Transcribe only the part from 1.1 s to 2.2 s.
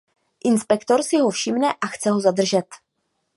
ho všimne a chce ho